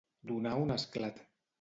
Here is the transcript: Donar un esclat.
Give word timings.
Donar 0.31 0.55
un 0.63 0.77
esclat. 0.77 1.25